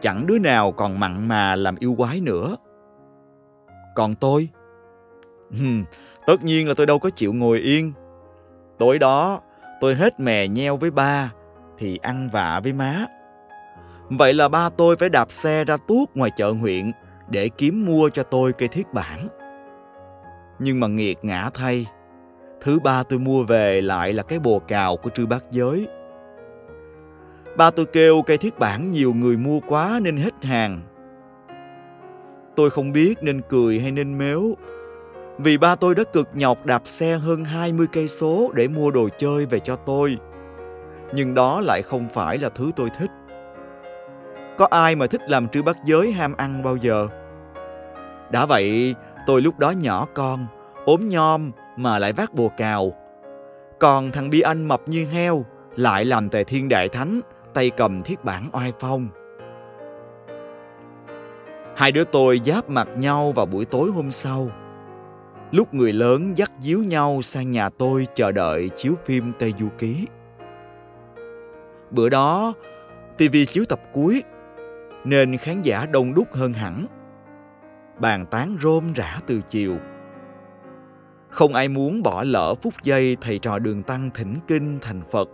chẳng 0.00 0.26
đứa 0.26 0.38
nào 0.38 0.72
còn 0.72 1.00
mặn 1.00 1.28
mà 1.28 1.56
làm 1.56 1.76
yêu 1.78 1.94
quái 1.98 2.20
nữa. 2.20 2.56
Còn 3.94 4.14
tôi? 4.14 4.48
tất 6.26 6.42
nhiên 6.42 6.68
là 6.68 6.74
tôi 6.76 6.86
đâu 6.86 6.98
có 6.98 7.10
chịu 7.10 7.32
ngồi 7.32 7.58
yên. 7.58 7.92
Tối 8.78 8.98
đó, 8.98 9.40
tôi 9.80 9.94
hết 9.94 10.20
mè 10.20 10.48
nheo 10.48 10.76
với 10.76 10.90
ba, 10.90 11.32
thì 11.78 11.98
ăn 12.02 12.28
vạ 12.32 12.60
với 12.60 12.72
má. 12.72 13.06
Vậy 14.10 14.34
là 14.34 14.48
ba 14.48 14.68
tôi 14.76 14.96
phải 14.96 15.08
đạp 15.08 15.30
xe 15.30 15.64
ra 15.64 15.76
tuốt 15.88 16.08
ngoài 16.14 16.30
chợ 16.36 16.50
huyện 16.50 16.92
để 17.28 17.48
kiếm 17.48 17.86
mua 17.86 18.08
cho 18.08 18.22
tôi 18.22 18.52
cây 18.52 18.68
thiết 18.68 18.92
bản. 18.92 19.28
Nhưng 20.58 20.80
mà 20.80 20.86
nghiệt 20.86 21.18
ngã 21.22 21.50
thay, 21.54 21.86
thứ 22.60 22.80
ba 22.80 23.02
tôi 23.02 23.18
mua 23.18 23.44
về 23.44 23.80
lại 23.80 24.12
là 24.12 24.22
cái 24.22 24.38
bồ 24.38 24.58
cào 24.58 24.96
của 24.96 25.10
trư 25.10 25.26
bát 25.26 25.44
giới. 25.50 25.88
Ba 27.56 27.70
tôi 27.70 27.86
kêu 27.86 28.22
cây 28.22 28.36
thiết 28.36 28.58
bản 28.58 28.90
nhiều 28.90 29.14
người 29.14 29.36
mua 29.36 29.60
quá 29.60 29.98
nên 30.02 30.16
hết 30.16 30.44
hàng. 30.44 30.82
Tôi 32.56 32.70
không 32.70 32.92
biết 32.92 33.14
nên 33.22 33.40
cười 33.48 33.80
hay 33.80 33.90
nên 33.90 34.18
mếu. 34.18 34.56
Vì 35.38 35.58
ba 35.58 35.76
tôi 35.76 35.94
đã 35.94 36.04
cực 36.12 36.28
nhọc 36.34 36.66
đạp 36.66 36.82
xe 36.84 37.16
hơn 37.16 37.44
20 37.44 37.86
cây 37.92 38.08
số 38.08 38.52
để 38.54 38.68
mua 38.68 38.90
đồ 38.90 39.08
chơi 39.18 39.46
về 39.46 39.58
cho 39.58 39.76
tôi. 39.76 40.18
Nhưng 41.12 41.34
đó 41.34 41.60
lại 41.60 41.82
không 41.82 42.08
phải 42.08 42.38
là 42.38 42.48
thứ 42.48 42.70
tôi 42.76 42.88
thích. 42.98 43.10
Có 44.58 44.66
ai 44.70 44.96
mà 44.96 45.06
thích 45.06 45.20
làm 45.28 45.48
trư 45.48 45.62
bát 45.62 45.76
giới 45.84 46.12
ham 46.12 46.34
ăn 46.36 46.62
bao 46.62 46.76
giờ? 46.76 47.08
Đã 48.30 48.46
vậy, 48.46 48.94
tôi 49.26 49.42
lúc 49.42 49.58
đó 49.58 49.70
nhỏ 49.70 50.06
con, 50.14 50.46
ốm 50.84 51.08
nhom 51.08 51.50
mà 51.76 51.98
lại 51.98 52.12
vác 52.12 52.34
bùa 52.34 52.48
cào. 52.56 52.92
Còn 53.80 54.10
thằng 54.10 54.30
Bi 54.30 54.40
Anh 54.40 54.68
mập 54.68 54.88
như 54.88 55.06
heo, 55.06 55.44
lại 55.76 56.04
làm 56.04 56.28
tề 56.28 56.44
thiên 56.44 56.68
đại 56.68 56.88
thánh, 56.88 57.20
tay 57.54 57.70
cầm 57.70 58.02
thiết 58.02 58.24
bản 58.24 58.48
oai 58.52 58.72
phong. 58.80 59.08
Hai 61.76 61.92
đứa 61.92 62.04
tôi 62.04 62.40
giáp 62.44 62.70
mặt 62.70 62.88
nhau 62.96 63.32
vào 63.32 63.46
buổi 63.46 63.64
tối 63.64 63.90
hôm 63.90 64.10
sau. 64.10 64.50
Lúc 65.52 65.74
người 65.74 65.92
lớn 65.92 66.32
dắt 66.36 66.52
díu 66.60 66.82
nhau 66.82 67.20
sang 67.22 67.50
nhà 67.50 67.68
tôi 67.70 68.06
chờ 68.14 68.32
đợi 68.32 68.70
chiếu 68.76 68.92
phim 69.04 69.32
Tây 69.38 69.54
Du 69.58 69.68
Ký. 69.78 70.06
Bữa 71.90 72.08
đó, 72.08 72.54
TV 73.18 73.36
chiếu 73.48 73.64
tập 73.68 73.80
cuối, 73.92 74.22
nên 75.04 75.36
khán 75.36 75.62
giả 75.62 75.86
đông 75.86 76.14
đúc 76.14 76.28
hơn 76.32 76.52
hẳn. 76.52 76.86
Bàn 78.00 78.26
tán 78.26 78.56
rôm 78.60 78.92
rã 78.92 79.20
từ 79.26 79.40
chiều. 79.46 79.76
Không 81.28 81.54
ai 81.54 81.68
muốn 81.68 82.02
bỏ 82.02 82.22
lỡ 82.22 82.54
phút 82.54 82.74
giây 82.82 83.16
thầy 83.20 83.38
trò 83.38 83.58
đường 83.58 83.82
tăng 83.82 84.10
thỉnh 84.14 84.38
kinh 84.48 84.78
thành 84.82 85.02
Phật. 85.10 85.28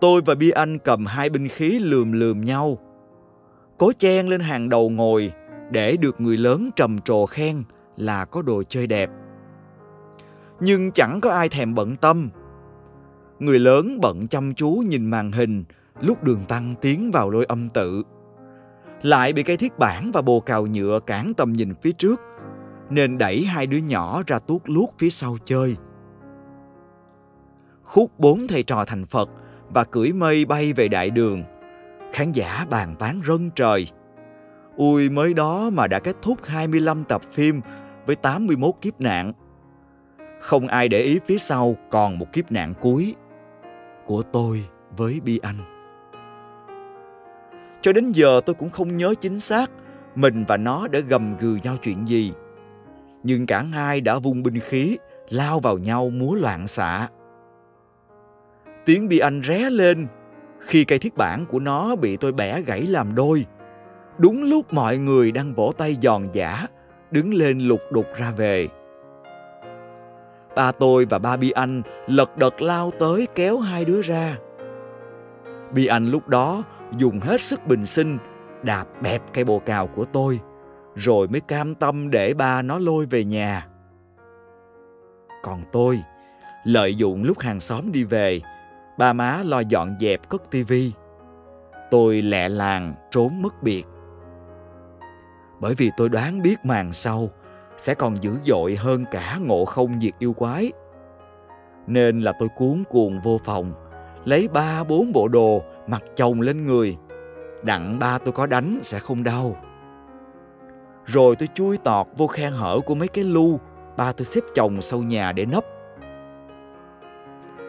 Tôi 0.00 0.20
và 0.26 0.34
Bi 0.34 0.50
Anh 0.50 0.78
cầm 0.78 1.06
hai 1.06 1.30
binh 1.30 1.48
khí 1.48 1.78
lườm 1.78 2.12
lườm 2.12 2.44
nhau. 2.44 2.78
Cố 3.78 3.92
chen 3.98 4.28
lên 4.28 4.40
hàng 4.40 4.68
đầu 4.68 4.90
ngồi 4.90 5.32
để 5.70 5.96
được 5.96 6.20
người 6.20 6.36
lớn 6.36 6.70
trầm 6.76 6.98
trồ 7.00 7.26
khen 7.26 7.62
là 7.96 8.24
có 8.24 8.42
đồ 8.42 8.62
chơi 8.62 8.86
đẹp. 8.86 9.10
Nhưng 10.60 10.92
chẳng 10.92 11.20
có 11.20 11.30
ai 11.30 11.48
thèm 11.48 11.74
bận 11.74 11.96
tâm. 11.96 12.30
Người 13.40 13.58
lớn 13.58 14.00
bận 14.00 14.28
chăm 14.28 14.54
chú 14.54 14.82
nhìn 14.86 15.06
màn 15.06 15.32
hình 15.32 15.64
lúc 16.00 16.24
đường 16.24 16.44
tăng 16.48 16.74
tiến 16.80 17.10
vào 17.10 17.30
lôi 17.30 17.44
âm 17.44 17.68
tự. 17.68 18.02
Lại 19.02 19.32
bị 19.32 19.42
cây 19.42 19.56
thiết 19.56 19.78
bản 19.78 20.10
và 20.12 20.22
bồ 20.22 20.40
cào 20.40 20.66
nhựa 20.66 21.00
cản 21.06 21.32
tầm 21.34 21.52
nhìn 21.52 21.74
phía 21.74 21.92
trước, 21.92 22.20
nên 22.90 23.18
đẩy 23.18 23.44
hai 23.44 23.66
đứa 23.66 23.78
nhỏ 23.78 24.22
ra 24.26 24.38
tuốt 24.38 24.62
luốt 24.64 24.88
phía 24.98 25.10
sau 25.10 25.36
chơi. 25.44 25.76
Khúc 27.82 28.18
bốn 28.18 28.46
thầy 28.46 28.62
trò 28.62 28.84
thành 28.84 29.06
Phật 29.06 29.30
và 29.68 29.84
cưỡi 29.84 30.12
mây 30.12 30.44
bay 30.44 30.72
về 30.72 30.88
đại 30.88 31.10
đường. 31.10 31.42
Khán 32.12 32.32
giả 32.32 32.66
bàn 32.70 32.94
tán 32.98 33.20
rân 33.26 33.50
trời. 33.50 33.88
Ui 34.76 35.10
mới 35.10 35.34
đó 35.34 35.70
mà 35.70 35.86
đã 35.86 35.98
kết 35.98 36.16
thúc 36.22 36.38
25 36.44 37.04
tập 37.04 37.22
phim 37.32 37.60
với 38.06 38.16
81 38.16 38.74
kiếp 38.80 39.00
nạn. 39.00 39.32
Không 40.40 40.68
ai 40.68 40.88
để 40.88 41.00
ý 41.00 41.18
phía 41.26 41.38
sau 41.38 41.76
còn 41.90 42.18
một 42.18 42.32
kiếp 42.32 42.52
nạn 42.52 42.74
cuối 42.80 43.14
của 44.08 44.22
tôi 44.22 44.64
với 44.96 45.20
Bi 45.24 45.40
Anh. 45.42 45.56
Cho 47.82 47.92
đến 47.92 48.10
giờ 48.10 48.40
tôi 48.46 48.54
cũng 48.54 48.70
không 48.70 48.96
nhớ 48.96 49.14
chính 49.20 49.40
xác 49.40 49.70
mình 50.14 50.44
và 50.48 50.56
nó 50.56 50.88
đã 50.88 51.00
gầm 51.00 51.36
gừ 51.36 51.58
nhau 51.62 51.76
chuyện 51.82 52.08
gì. 52.08 52.32
Nhưng 53.22 53.46
cả 53.46 53.62
hai 53.62 54.00
đã 54.00 54.18
vung 54.18 54.42
binh 54.42 54.60
khí, 54.60 54.98
lao 55.28 55.60
vào 55.60 55.78
nhau 55.78 56.10
múa 56.10 56.34
loạn 56.34 56.66
xạ. 56.66 57.08
Tiếng 58.86 59.08
Bi 59.08 59.18
Anh 59.18 59.42
ré 59.44 59.70
lên 59.70 60.06
khi 60.60 60.84
cây 60.84 60.98
thiết 60.98 61.16
bản 61.16 61.46
của 61.46 61.60
nó 61.60 61.96
bị 61.96 62.16
tôi 62.16 62.32
bẻ 62.32 62.60
gãy 62.60 62.82
làm 62.82 63.14
đôi. 63.14 63.46
Đúng 64.18 64.42
lúc 64.42 64.72
mọi 64.72 64.98
người 64.98 65.32
đang 65.32 65.54
vỗ 65.54 65.72
tay 65.78 65.96
giòn 66.02 66.28
giả, 66.32 66.66
đứng 67.10 67.34
lên 67.34 67.60
lục 67.60 67.80
đục 67.92 68.06
ra 68.16 68.30
về. 68.30 68.68
Ba 70.58 70.72
tôi 70.72 71.04
và 71.04 71.18
ba 71.18 71.36
Bi 71.36 71.50
Anh 71.50 71.82
lật 72.06 72.36
đật 72.36 72.62
lao 72.62 72.90
tới 72.98 73.28
kéo 73.34 73.58
hai 73.58 73.84
đứa 73.84 74.02
ra. 74.02 74.36
Bi 75.72 75.86
Anh 75.86 76.06
lúc 76.06 76.28
đó 76.28 76.62
dùng 76.96 77.20
hết 77.20 77.40
sức 77.40 77.66
bình 77.66 77.86
sinh, 77.86 78.18
đạp 78.62 78.86
bẹp 79.02 79.22
cây 79.32 79.44
bồ 79.44 79.58
cào 79.58 79.86
của 79.86 80.04
tôi, 80.04 80.40
rồi 80.94 81.28
mới 81.28 81.40
cam 81.40 81.74
tâm 81.74 82.10
để 82.10 82.34
ba 82.34 82.62
nó 82.62 82.78
lôi 82.78 83.06
về 83.06 83.24
nhà. 83.24 83.66
Còn 85.42 85.62
tôi, 85.72 86.00
lợi 86.64 86.94
dụng 86.94 87.24
lúc 87.24 87.38
hàng 87.38 87.60
xóm 87.60 87.92
đi 87.92 88.04
về, 88.04 88.40
ba 88.98 89.12
má 89.12 89.42
lo 89.44 89.60
dọn 89.60 89.96
dẹp 90.00 90.28
cất 90.28 90.50
tivi 90.50 90.92
tôi 91.90 92.22
lẹ 92.22 92.48
làng, 92.48 92.94
trốn 93.10 93.42
mất 93.42 93.62
biệt. 93.62 93.84
Bởi 95.60 95.74
vì 95.74 95.90
tôi 95.96 96.08
đoán 96.08 96.42
biết 96.42 96.64
màn 96.64 96.92
sau 96.92 97.28
sẽ 97.78 97.94
còn 97.94 98.22
dữ 98.22 98.38
dội 98.44 98.76
hơn 98.76 99.04
cả 99.10 99.38
ngộ 99.40 99.64
không 99.64 100.00
diệt 100.00 100.14
yêu 100.18 100.32
quái. 100.32 100.72
Nên 101.86 102.20
là 102.20 102.32
tôi 102.38 102.48
cuốn 102.56 102.84
cuồng 102.88 103.20
vô 103.20 103.38
phòng, 103.44 103.72
lấy 104.24 104.48
ba 104.48 104.84
bốn 104.84 105.12
bộ 105.12 105.28
đồ 105.28 105.62
mặc 105.86 106.02
chồng 106.16 106.40
lên 106.40 106.66
người. 106.66 106.96
Đặng 107.62 107.98
ba 107.98 108.18
tôi 108.18 108.32
có 108.32 108.46
đánh 108.46 108.78
sẽ 108.82 108.98
không 108.98 109.24
đau. 109.24 109.56
Rồi 111.04 111.36
tôi 111.36 111.48
chui 111.54 111.76
tọt 111.76 112.06
vô 112.16 112.26
khe 112.26 112.50
hở 112.50 112.80
của 112.86 112.94
mấy 112.94 113.08
cái 113.08 113.24
lu, 113.24 113.60
ba 113.96 114.12
tôi 114.12 114.24
xếp 114.24 114.40
chồng 114.54 114.82
sau 114.82 115.00
nhà 115.00 115.32
để 115.32 115.44
nấp. 115.44 115.64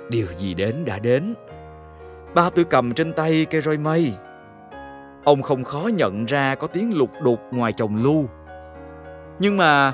Điều 0.09 0.27
gì 0.37 0.53
đến 0.53 0.85
đã 0.85 0.99
đến. 0.99 1.33
Ba 2.33 2.49
tôi 2.49 2.65
cầm 2.65 2.93
trên 2.93 3.13
tay 3.13 3.45
cây 3.49 3.61
roi 3.61 3.77
mây. 3.77 4.13
Ông 5.23 5.41
không 5.41 5.63
khó 5.63 5.89
nhận 5.93 6.25
ra 6.25 6.55
có 6.55 6.67
tiếng 6.67 6.97
lục 6.97 7.09
đục 7.23 7.39
ngoài 7.51 7.73
chồng 7.73 8.03
lu 8.03 8.25
nhưng 9.39 9.57
mà 9.57 9.93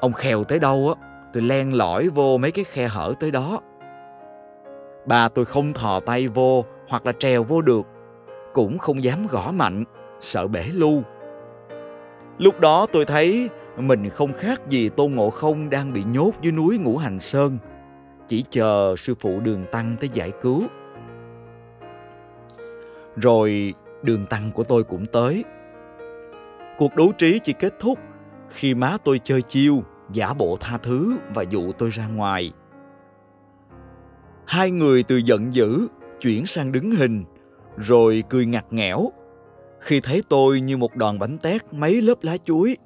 ông 0.00 0.12
khèo 0.12 0.44
tới 0.44 0.58
đâu 0.58 0.94
á, 0.96 1.08
tôi 1.32 1.42
len 1.42 1.74
lỏi 1.74 2.08
vô 2.08 2.38
mấy 2.38 2.50
cái 2.50 2.64
khe 2.64 2.88
hở 2.88 3.12
tới 3.20 3.30
đó. 3.30 3.60
Bà 5.06 5.28
tôi 5.28 5.44
không 5.44 5.72
thò 5.72 6.00
tay 6.00 6.28
vô 6.28 6.64
hoặc 6.88 7.06
là 7.06 7.12
trèo 7.18 7.42
vô 7.42 7.62
được, 7.62 7.86
cũng 8.52 8.78
không 8.78 9.04
dám 9.04 9.26
gõ 9.26 9.52
mạnh, 9.52 9.84
sợ 10.20 10.48
bể 10.48 10.64
lu. 10.72 11.02
Lúc 12.38 12.60
đó 12.60 12.86
tôi 12.92 13.04
thấy 13.04 13.48
mình 13.76 14.08
không 14.08 14.32
khác 14.32 14.60
gì 14.68 14.88
tôn 14.88 15.12
ngộ 15.12 15.30
không 15.30 15.70
đang 15.70 15.92
bị 15.92 16.04
nhốt 16.04 16.32
dưới 16.42 16.52
núi 16.52 16.78
ngũ 16.78 16.96
hành 16.96 17.20
sơn, 17.20 17.58
chỉ 18.28 18.44
chờ 18.50 18.94
sư 18.98 19.14
phụ 19.20 19.40
đường 19.40 19.64
tăng 19.72 19.96
tới 20.00 20.10
giải 20.12 20.32
cứu. 20.42 20.62
Rồi 23.16 23.74
đường 24.02 24.26
tăng 24.26 24.50
của 24.54 24.64
tôi 24.64 24.84
cũng 24.84 25.06
tới. 25.06 25.44
Cuộc 26.78 26.96
đấu 26.96 27.12
trí 27.18 27.38
chỉ 27.38 27.52
kết 27.52 27.74
thúc 27.78 27.98
khi 28.50 28.74
má 28.74 28.96
tôi 29.04 29.20
chơi 29.24 29.42
chiêu, 29.42 29.82
giả 30.12 30.34
bộ 30.34 30.56
tha 30.60 30.78
thứ 30.78 31.16
và 31.34 31.42
dụ 31.42 31.72
tôi 31.72 31.90
ra 31.90 32.08
ngoài. 32.08 32.52
Hai 34.46 34.70
người 34.70 35.02
từ 35.02 35.16
giận 35.16 35.54
dữ 35.54 35.86
chuyển 36.20 36.46
sang 36.46 36.72
đứng 36.72 36.90
hình, 36.90 37.24
rồi 37.76 38.24
cười 38.28 38.46
ngặt 38.46 38.64
nghẽo. 38.70 39.08
Khi 39.80 40.00
thấy 40.00 40.22
tôi 40.28 40.60
như 40.60 40.76
một 40.76 40.96
đòn 40.96 41.18
bánh 41.18 41.38
tét 41.38 41.72
mấy 41.72 42.02
lớp 42.02 42.22
lá 42.22 42.36
chuối, 42.44 42.76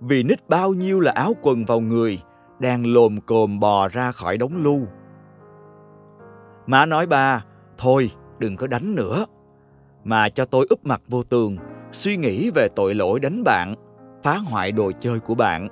vì 0.00 0.22
nít 0.22 0.48
bao 0.48 0.74
nhiêu 0.74 1.00
là 1.00 1.12
áo 1.12 1.32
quần 1.42 1.64
vào 1.64 1.80
người, 1.80 2.18
đang 2.58 2.86
lồm 2.86 3.20
cồm 3.20 3.60
bò 3.60 3.88
ra 3.88 4.12
khỏi 4.12 4.38
đống 4.38 4.62
lu. 4.62 4.80
Má 6.66 6.86
nói 6.86 7.06
ba, 7.06 7.44
thôi, 7.78 8.10
đừng 8.38 8.56
có 8.56 8.66
đánh 8.66 8.94
nữa. 8.94 9.26
Mà 10.04 10.28
cho 10.28 10.44
tôi 10.44 10.66
úp 10.70 10.86
mặt 10.86 11.02
vô 11.08 11.22
tường, 11.22 11.56
suy 11.92 12.16
nghĩ 12.16 12.50
về 12.50 12.68
tội 12.76 12.94
lỗi 12.94 13.20
đánh 13.20 13.44
bạn 13.44 13.74
phá 14.24 14.36
hoại 14.36 14.72
đồ 14.72 14.92
chơi 15.00 15.20
của 15.20 15.34
bạn. 15.34 15.68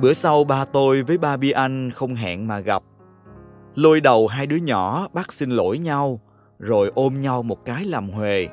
Bữa 0.00 0.12
sau 0.12 0.44
ba 0.44 0.64
tôi 0.64 1.02
với 1.02 1.18
ba 1.18 1.36
bi 1.36 1.50
anh 1.50 1.90
không 1.90 2.14
hẹn 2.14 2.46
mà 2.46 2.60
gặp. 2.60 2.82
Lôi 3.74 4.00
đầu 4.00 4.26
hai 4.26 4.46
đứa 4.46 4.56
nhỏ 4.56 5.08
bắt 5.12 5.32
xin 5.32 5.50
lỗi 5.50 5.78
nhau, 5.78 6.20
rồi 6.58 6.92
ôm 6.94 7.20
nhau 7.20 7.42
một 7.42 7.64
cái 7.64 7.84
làm 7.84 8.08
huề. 8.08 8.48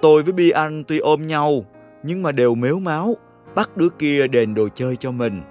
Tôi 0.00 0.22
với 0.22 0.32
bi 0.32 0.50
anh 0.50 0.84
tuy 0.88 0.98
ôm 0.98 1.26
nhau, 1.26 1.64
nhưng 2.02 2.22
mà 2.22 2.32
đều 2.32 2.54
mếu 2.54 2.78
máu, 2.78 3.14
bắt 3.54 3.76
đứa 3.76 3.88
kia 3.88 4.26
đền 4.26 4.54
đồ 4.54 4.68
chơi 4.68 4.96
cho 4.96 5.10
mình. 5.10 5.42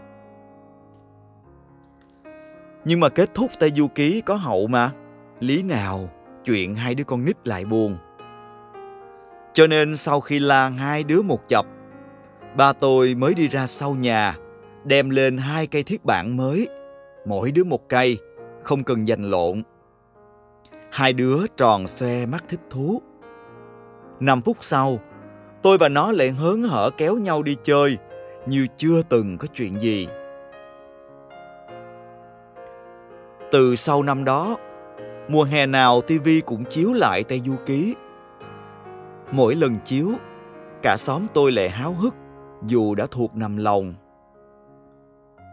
Nhưng 2.86 3.00
mà 3.00 3.10
kết 3.10 3.34
thúc 3.34 3.52
tây 3.60 3.72
du 3.76 3.88
ký 3.88 4.22
có 4.22 4.36
hậu 4.36 4.68
mà. 4.68 4.92
Lý 5.40 5.64
nào, 5.64 6.10
chuyện 6.46 6.76
hai 6.76 6.96
đứa 6.96 7.04
con 7.04 7.26
nít 7.26 7.48
lại 7.48 7.66
buồn 7.66 7.98
cho 9.54 9.68
nên 9.68 9.96
sau 9.96 10.22
khi 10.22 10.40
la 10.40 10.70
hai 10.70 11.04
đứa 11.04 11.22
một 11.22 11.48
chập 11.48 11.66
ba 12.58 12.74
tôi 12.74 13.16
mới 13.16 13.34
đi 13.34 13.48
ra 13.48 13.68
sau 13.68 13.96
nhà 13.96 14.38
đem 14.84 15.10
lên 15.10 15.38
hai 15.38 15.68
cây 15.68 15.84
thiết 15.84 16.06
bản 16.06 16.38
mới 16.38 16.68
mỗi 17.26 17.52
đứa 17.52 17.64
một 17.64 17.90
cây, 17.90 18.18
không 18.64 18.84
cần 18.84 19.08
giành 19.08 19.30
lộn. 19.30 19.64
Hai 20.92 21.14
đứa 21.14 21.48
tròn 21.58 21.88
xoe 21.88 22.26
mắt 22.26 22.44
thích 22.50 22.60
thú. 22.70 23.02
Năm 24.20 24.42
phút 24.42 24.58
sau, 24.62 25.00
tôi 25.62 25.78
và 25.78 25.90
nó 25.90 26.12
lại 26.12 26.30
hớn 26.30 26.64
hở 26.64 26.90
kéo 26.98 27.16
nhau 27.16 27.44
đi 27.44 27.58
chơi, 27.64 27.98
như 28.46 28.68
chưa 28.78 29.02
từng 29.10 29.38
có 29.38 29.48
chuyện 29.54 29.82
gì. 29.82 30.08
Từ 33.52 33.76
sau 33.76 34.04
năm 34.04 34.26
đó, 34.26 34.58
mùa 35.28 35.44
hè 35.44 35.66
nào 35.66 36.02
TV 36.02 36.30
cũng 36.46 36.66
chiếu 36.66 36.94
lại 36.94 37.24
Tây 37.24 37.42
Du 37.46 37.56
Ký. 37.66 37.96
Mỗi 39.32 39.56
lần 39.56 39.80
chiếu, 39.86 40.12
cả 40.82 40.98
xóm 40.98 41.26
tôi 41.34 41.52
lại 41.52 41.70
háo 41.70 41.94
hức 41.94 42.16
dù 42.68 42.96
đã 42.96 43.08
thuộc 43.12 43.36
nằm 43.36 43.58
lòng. 43.58 43.94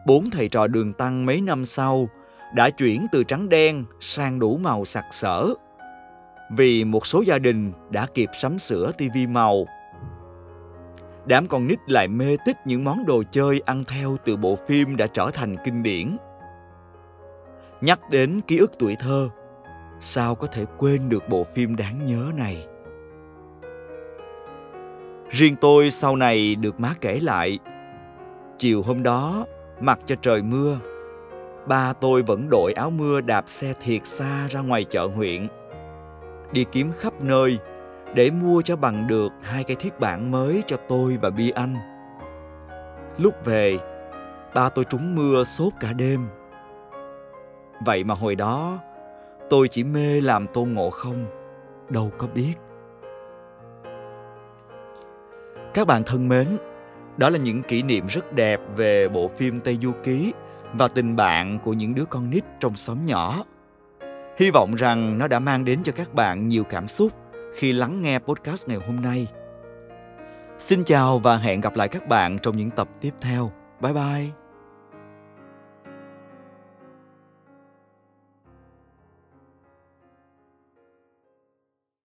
Bốn 0.06 0.30
thầy 0.30 0.48
trò 0.48 0.66
đường 0.66 0.92
tăng 0.92 1.26
mấy 1.26 1.40
năm 1.40 1.64
sau 1.64 2.06
đã 2.54 2.70
chuyển 2.70 3.06
từ 3.12 3.24
trắng 3.24 3.48
đen 3.48 3.84
sang 4.00 4.38
đủ 4.38 4.56
màu 4.56 4.84
sặc 4.84 5.04
sỡ. 5.10 5.46
Vì 6.56 6.84
một 6.84 7.06
số 7.06 7.22
gia 7.26 7.38
đình 7.38 7.72
đã 7.90 8.06
kịp 8.14 8.30
sắm 8.32 8.58
sửa 8.58 8.92
tivi 8.98 9.26
màu. 9.26 9.66
Đám 11.26 11.46
con 11.46 11.66
nít 11.66 11.78
lại 11.86 12.08
mê 12.08 12.36
tích 12.46 12.56
những 12.64 12.84
món 12.84 13.06
đồ 13.06 13.22
chơi 13.30 13.62
ăn 13.64 13.84
theo 13.88 14.16
từ 14.24 14.36
bộ 14.36 14.58
phim 14.66 14.96
đã 14.96 15.06
trở 15.06 15.30
thành 15.34 15.56
kinh 15.64 15.82
điển. 15.82 16.16
Nhắc 17.80 18.00
đến 18.10 18.40
ký 18.46 18.58
ức 18.58 18.72
tuổi 18.78 18.96
thơ, 18.98 19.28
sao 20.00 20.34
có 20.34 20.46
thể 20.46 20.64
quên 20.78 21.08
được 21.08 21.28
bộ 21.28 21.44
phim 21.54 21.76
đáng 21.76 22.04
nhớ 22.04 22.32
này? 22.34 22.66
Riêng 25.30 25.56
tôi 25.60 25.90
sau 25.90 26.16
này 26.16 26.54
được 26.54 26.80
má 26.80 26.94
kể 27.00 27.20
lại. 27.22 27.58
Chiều 28.58 28.82
hôm 28.82 29.02
đó, 29.02 29.46
mặc 29.80 29.98
cho 30.06 30.14
trời 30.22 30.42
mưa, 30.42 30.78
ba 31.66 31.92
tôi 31.92 32.22
vẫn 32.22 32.48
đội 32.50 32.72
áo 32.72 32.90
mưa 32.90 33.20
đạp 33.20 33.44
xe 33.46 33.72
thiệt 33.80 34.06
xa 34.06 34.48
ra 34.50 34.60
ngoài 34.60 34.84
chợ 34.84 35.06
huyện. 35.06 35.48
Đi 36.52 36.64
kiếm 36.72 36.92
khắp 36.98 37.12
nơi 37.20 37.58
để 38.14 38.30
mua 38.30 38.62
cho 38.62 38.76
bằng 38.76 39.06
được 39.06 39.32
hai 39.42 39.64
cái 39.64 39.76
thiết 39.76 40.00
bản 40.00 40.30
mới 40.30 40.62
cho 40.66 40.76
tôi 40.88 41.18
và 41.22 41.30
Bi 41.30 41.50
Anh. 41.50 41.76
Lúc 43.18 43.34
về, 43.44 43.78
ba 44.54 44.68
tôi 44.68 44.84
trúng 44.84 45.14
mưa 45.16 45.44
sốt 45.44 45.72
cả 45.80 45.92
đêm. 45.92 46.26
Vậy 47.86 48.04
mà 48.04 48.14
hồi 48.14 48.34
đó, 48.34 48.78
tôi 49.50 49.68
chỉ 49.68 49.84
mê 49.84 50.20
làm 50.20 50.46
tôn 50.46 50.72
ngộ 50.72 50.90
không, 50.90 51.26
đâu 51.88 52.10
có 52.18 52.26
biết. 52.34 52.54
Các 55.76 55.86
bạn 55.86 56.02
thân 56.06 56.28
mến, 56.28 56.58
đó 57.16 57.28
là 57.28 57.38
những 57.38 57.62
kỷ 57.62 57.82
niệm 57.82 58.06
rất 58.06 58.32
đẹp 58.32 58.60
về 58.76 59.08
bộ 59.08 59.28
phim 59.28 59.60
Tây 59.60 59.78
Du 59.82 59.92
Ký 60.04 60.32
và 60.72 60.88
tình 60.88 61.16
bạn 61.16 61.58
của 61.64 61.72
những 61.72 61.94
đứa 61.94 62.04
con 62.04 62.30
nít 62.30 62.44
trong 62.60 62.76
xóm 62.76 63.06
nhỏ. 63.06 63.44
Hy 64.38 64.50
vọng 64.50 64.74
rằng 64.74 65.18
nó 65.18 65.28
đã 65.28 65.38
mang 65.38 65.64
đến 65.64 65.82
cho 65.82 65.92
các 65.92 66.14
bạn 66.14 66.48
nhiều 66.48 66.64
cảm 66.64 66.88
xúc 66.88 67.12
khi 67.54 67.72
lắng 67.72 68.02
nghe 68.02 68.18
podcast 68.18 68.68
ngày 68.68 68.78
hôm 68.86 69.00
nay. 69.00 69.26
Xin 70.58 70.84
chào 70.84 71.18
và 71.18 71.36
hẹn 71.36 71.60
gặp 71.60 71.76
lại 71.76 71.88
các 71.88 72.08
bạn 72.08 72.38
trong 72.42 72.56
những 72.56 72.70
tập 72.70 72.88
tiếp 73.00 73.12
theo. 73.20 73.50
Bye 73.80 73.92
bye. 73.92 74.45